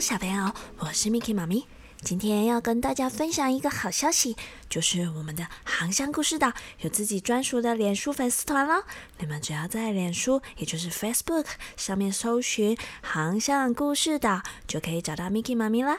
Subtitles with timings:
[0.00, 1.66] 小朋友，我是 Miki 妈咪。
[2.00, 4.34] 今天要跟大家分享一个好消息，
[4.70, 8.84] 就是我们的航向故事岛有自己专属的脸书粉丝团了。
[9.18, 11.44] 你们只要在脸书，也就是 Facebook
[11.76, 15.98] 上面搜寻“航向故事岛”，就可以找到 Miki 妈咪啦。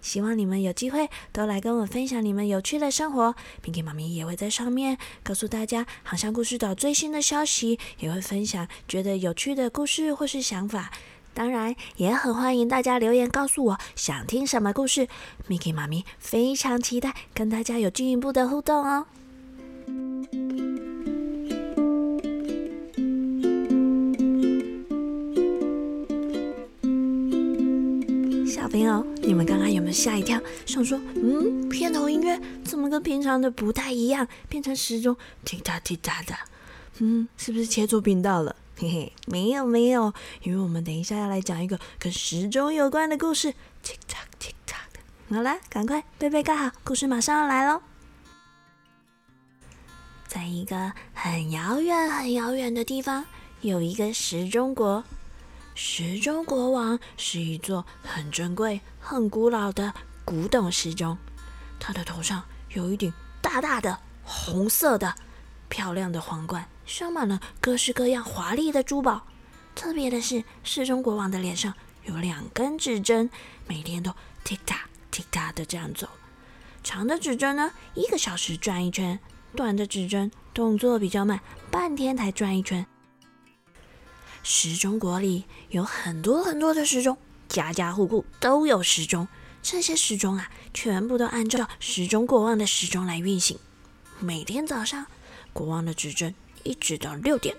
[0.00, 10.90] 希望你们有机会都来跟我分享你们有趣的生活，Miki 妈咪也会在上面告诉大家航向故事岛最新的消息，也会分享觉得有趣的故事或是想法。
[11.34, 15.08] 当然，也很欢迎大家留言告诉我想听什么故事
[15.48, 19.06] ，Miki 妈咪非常期待跟大家有进一步的互动哦。
[28.46, 30.40] 小朋友，你们刚刚有没有吓一跳？
[30.64, 36.34] 想说，嗯，片头音乐怎么跟平常的不太一样，变成时钟滴答滴答的？
[37.00, 38.54] 嗯，是不是切错频道了？
[38.76, 43.54] 嘿嘿，没有没有，因为我们等一下要来讲一个跟时钟有关的故事。
[43.84, 45.34] Tick tock, tick tock。
[45.34, 47.80] 好了，赶快背背盖好，故事马上要来喽。
[50.26, 53.24] 在一个很遥远、很遥远的地方，
[53.60, 55.04] 有一个时钟国。
[55.76, 61.16] 时钟国王是一座很珍贵、很古老的古董时钟，
[61.78, 65.14] 他的头上有一顶大大的红色的
[65.68, 66.68] 漂亮的皇冠。
[66.86, 69.26] 镶满了各式各样华丽的珠宝。
[69.74, 73.28] 特别的是，时钟国王的脸上有两根指针，
[73.66, 74.12] 每天都
[74.44, 74.76] ticka
[75.10, 76.08] ticka 的这样走。
[76.82, 79.18] 长的指针呢，一个小时转一圈；
[79.56, 81.40] 短的指针动作比较慢，
[81.70, 82.86] 半天才转一圈。
[84.42, 87.16] 时钟国里有很多很多的时钟，
[87.48, 89.26] 家家户户都有时钟。
[89.62, 93.58] 这些时钟啊，全部都按照时钟国王的时钟来运行。
[94.20, 95.06] 每天早上，
[95.54, 96.34] 国王的指针。
[96.64, 97.56] 一直到六点，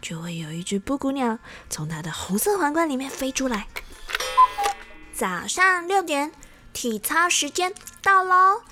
[0.00, 3.66] 就会有一只布谷鸟从它的红色皇冠里面飞出来。
[5.12, 6.30] 早上六点，
[6.72, 8.62] 体操时间到喽！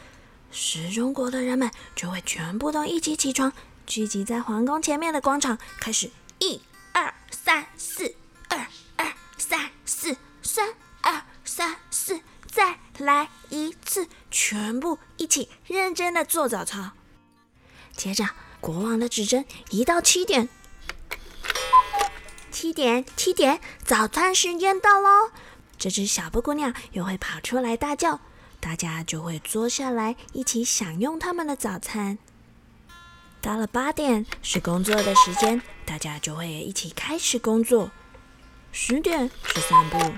[0.53, 3.53] 时钟国的人们就会全部都一起起床，
[3.87, 6.61] 聚集在皇宫前面的广场，开始一
[6.93, 8.15] 二三四，
[8.49, 16.93] 二二三四，三二三四，再来一次，全部一起认真的做早操。
[17.97, 18.25] 接着。
[18.61, 20.49] 国王的指针一到七点，
[22.51, 25.31] 七点七点，早餐时间到喽！
[25.79, 28.21] 这只小布谷鸟又会跑出来大叫，
[28.61, 32.19] 大家就会坐下来一起享用他们的早餐。
[33.41, 37.91] 到了八点是工作的时间，大家就会一起开始工作。
[38.73, 40.13] 十点是散步，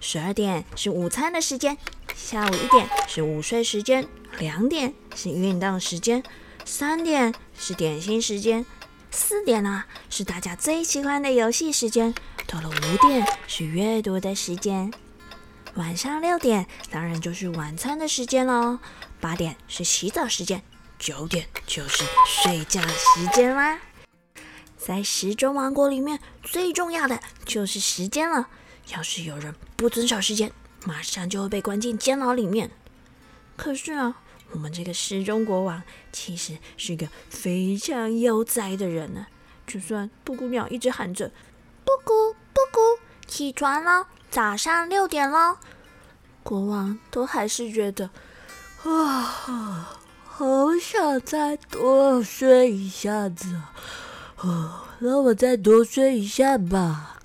[0.00, 1.76] 十二点是午餐的时间，
[2.14, 4.08] 下午一点是午睡时间，
[4.38, 6.22] 两点是运动时间。
[6.70, 8.64] 三点是点心时间，
[9.10, 12.14] 四点呢是大家最喜欢的游戏时间，
[12.46, 14.94] 到了五点是阅读的时间，
[15.74, 18.78] 晚上六点当然就是晚餐的时间喽，
[19.20, 20.62] 八点是洗澡时间，
[20.96, 23.80] 九点就是睡觉时间啦。
[24.78, 28.48] 在时钟王国里面，最重要的就是时间了，
[28.94, 30.52] 要是有人不遵守时间，
[30.84, 32.70] 马上就会被关进监牢里面。
[33.56, 34.22] 可是啊。
[34.52, 39.26] 我们这个时钟国王其实是个非常悠哉的人呢。
[39.66, 41.30] 就算布谷鸟一直喊着
[41.84, 42.80] “布谷布谷，
[43.26, 45.60] 起床了，早上六点了”，
[46.42, 48.10] 国王都还是觉得
[48.82, 53.60] 啊，好想再多睡一下子
[54.38, 57.19] 啊，让我再多睡一下吧。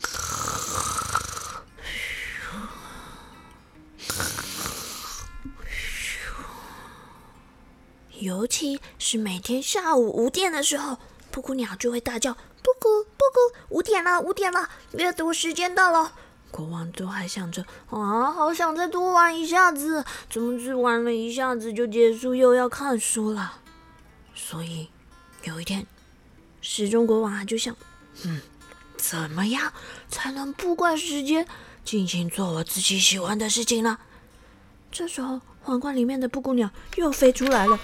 [8.25, 10.97] 尤其是每天下午五点的时候，
[11.29, 16.11] 布谷鸟就会大叫：“布谷布谷，五点了，五点了，阅读时间到了。”
[16.49, 23.59] 国王都还想着：“啊，好想再多玩一下子，怎么只玩了一下子就结束，又要看书了？”
[24.33, 24.89] 所以
[25.43, 25.85] 有一天，
[26.61, 27.75] 时钟国王就想
[28.25, 28.41] ：“嗯，
[28.97, 29.71] 怎么样
[30.09, 31.45] 才能不管时间，
[31.83, 33.99] 尽情做我自己喜欢的事情呢？”
[34.91, 37.79] 这时候，皇冠里面的布谷鸟又飞出来了。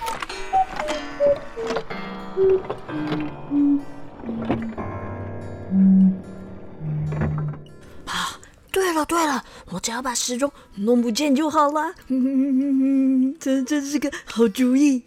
[8.06, 8.40] 啊，
[8.72, 11.94] 对了对了，我只要把时钟弄不见就好了。
[13.40, 15.04] 这真是个好主意。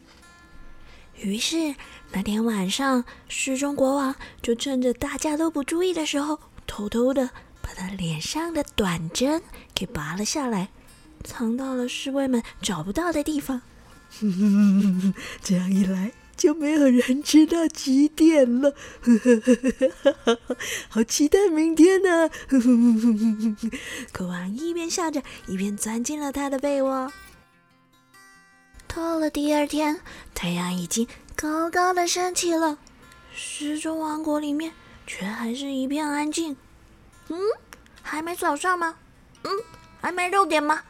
[1.20, 1.74] 于是
[2.12, 7.30] 那天晚上，时钟国王就趁着大家都不注意的时候，偷偷的
[7.62, 9.42] 把他脸上的短针
[9.74, 10.68] 给拔了下来，
[11.22, 13.62] 藏到了侍卫们找不到的地方。
[15.42, 16.12] 这样一来。
[16.36, 18.74] 就没有人知道几点了。
[20.88, 22.30] 好期待明天呢！
[24.16, 27.12] 国王一边笑着，一边钻进了他的被窝。
[28.86, 30.00] 到了第二天，
[30.34, 32.78] 太阳已经高高的升起了，
[33.34, 34.72] 时钟王国里面
[35.06, 36.56] 却还是一片安静。
[37.28, 37.38] 嗯，
[38.02, 38.96] 还没早上吗？
[39.42, 39.50] 嗯，
[40.00, 40.82] 还没六点吗？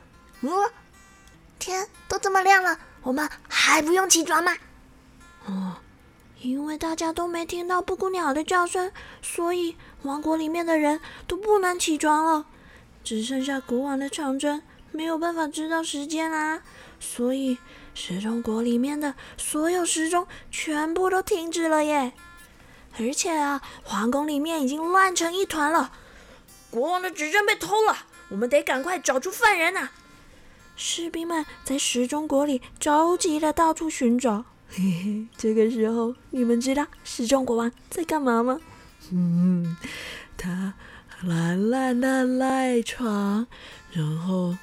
[0.43, 0.51] 嗯，
[1.59, 4.55] 天都这么亮了，我们还不用起床吗？
[5.47, 5.77] 哦，
[6.41, 12.47] 因为大家都没听到布谷鸟的叫声，所以王国里面的人都不能起床了。
[13.03, 16.63] 只剩下国王的长针没有办法知道时间啦，
[16.99, 17.59] 所以
[17.95, 22.13] 时钟国里面的所有时钟全部都停止了耶。
[22.99, 25.93] 而且啊，皇宫里面已经乱成一团了。
[26.71, 27.99] 国王的指针被偷了，
[28.31, 29.91] 我们得赶快找出犯人呐！
[30.77, 34.45] 士兵们在时钟国里着急的到处寻找。
[34.77, 38.61] 嘿嘿，这个时候，你们知道时钟国王在干嘛吗？
[39.13, 39.77] 嗯，
[40.37, 40.75] 他
[41.23, 43.47] 懒懒的赖床，
[43.93, 44.57] 然后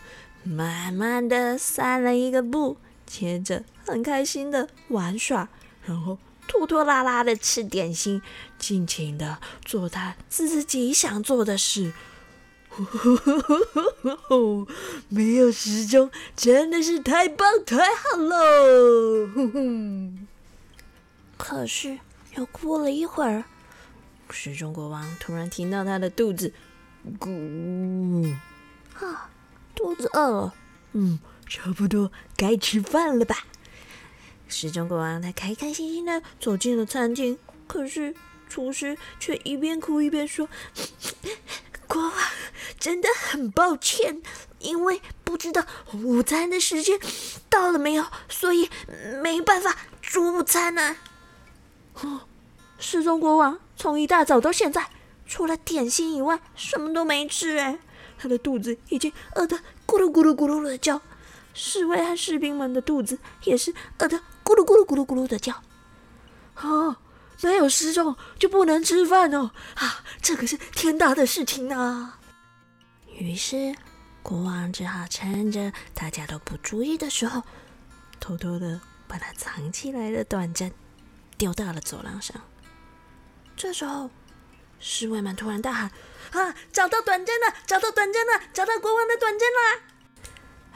[0.43, 2.75] 慢慢的散了一个步，
[3.05, 5.47] 接着很开心的玩耍，
[5.85, 6.17] 然后。
[6.47, 8.21] 拖拖拉拉的吃点心，
[8.57, 11.93] 尽情的做他自己想做的事。
[15.09, 19.27] 没有时钟真的是太棒太好喽！
[21.37, 21.99] 可是
[22.35, 23.43] 又过了一会儿，
[24.29, 26.53] 时钟国王突然听到他的肚子
[27.19, 28.33] 咕，
[28.99, 29.29] 啊，
[29.75, 30.53] 肚子饿了。
[30.93, 33.45] 嗯，差不多该吃饭了吧。
[34.47, 38.15] 时钟国王他开开心心的走进了餐厅，可是
[38.47, 40.47] 厨师却一边哭一边说
[41.87, 42.13] ：“国王，
[42.81, 44.23] 真的很抱歉，
[44.57, 45.63] 因为不知道
[45.93, 46.99] 午餐的时间
[47.47, 48.67] 到了没有，所以
[49.21, 50.97] 没办法煮午餐呢。”
[52.01, 52.21] 哦，
[52.79, 54.89] 失踪国王从一大早到现在，
[55.27, 57.77] 除了点心以外，什么都没吃哎，
[58.17, 61.01] 他的肚子已经饿得咕噜咕噜咕噜的叫，
[61.53, 64.17] 侍卫和士兵们的肚子也是饿得。
[64.43, 65.61] 咕噜咕噜咕噜咕噜的叫，
[66.61, 66.97] 哦，
[67.41, 69.51] 没有失踪就不能吃饭哦！
[69.75, 72.17] 啊，这可是天大的事情啊！
[73.21, 73.75] 于是
[74.23, 77.43] 国王只好趁着大家都不注意的时候，
[78.19, 80.71] 偷偷的把他藏起来的短针
[81.37, 82.41] 丢到了走廊上。
[83.55, 84.09] 这时候，
[84.79, 85.91] 侍卫们突然大喊
[86.33, 87.53] ：“啊，找到短针了！
[87.67, 88.41] 找到短针了！
[88.51, 89.81] 找到国王的短针了！”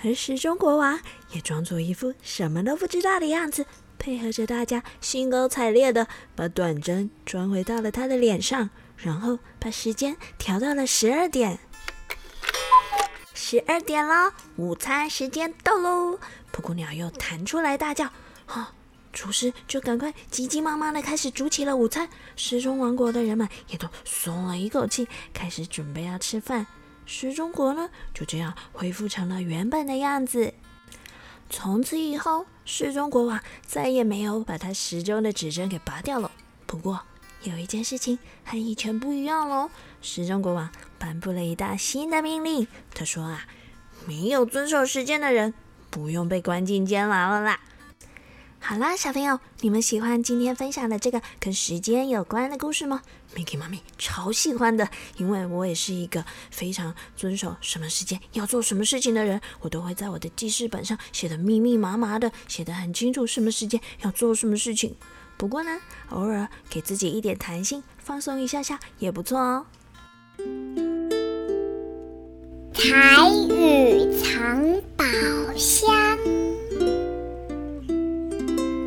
[0.06, 1.00] 而时钟国王
[1.31, 3.65] 也装作一副什么都不知道的样子，
[3.98, 11.57] 配合着大家兴高采烈的把短针装回到了他的脸上，然后把时间调到了十二点。
[13.37, 16.17] 十二点了，午餐时间到喽！
[16.53, 18.05] 布谷鸟又弹出来大叫
[18.47, 18.73] ：“啊！”
[19.11, 22.07] 厨师就赶快急急忙忙的开始煮起了午餐。
[22.37, 26.65] 时钟王国的人们也都松了一口气，开始准备要吃饭。
[27.05, 30.53] 时钟国呢，就这样恢复成了原本的样子。
[31.49, 36.31] 从此以后，时钟国王再也没有把他时钟的指针给拔掉了。
[36.65, 37.01] 不过，
[37.43, 39.69] 有一件事情和以前不一样喽。
[40.05, 40.69] 时钟国王
[40.99, 43.45] 颁布了一道新的命令，他说啊，
[44.05, 45.53] 没有遵守时间的人，
[45.89, 47.59] 不用被关进监牢了啦。
[48.59, 53.01] 好啦，小朋友，你们喜欢今天分享的这个跟时间有关的故事吗
[53.35, 64.95] ？Mickey 妈咪超喜欢的，因为我也是一个非常遵守什么时间要做什么事情的人，我都会在我的记事本上写的密密麻麻的，写的很清楚什么时间要做什么事情。
[65.38, 69.65] 不过呢，偶尔给自己一点弹性，放松一下下也不错哦。
[72.74, 72.84] 彩
[73.50, 75.06] 雨藏宝
[75.56, 76.18] 箱。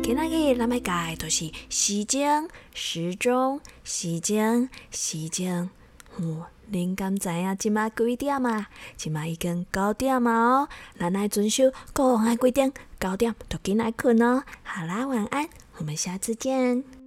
[0.03, 5.69] 今仔日咱要教的就是时钟、时钟、时钟、时钟。
[6.17, 8.67] 哦，恁敢知影即马几点啊？
[8.97, 14.43] 即马已经九点嘛哦，咱来遵守国王的规定，九点就进来困哦。
[14.63, 16.98] 好啦，晚安，我们下次见。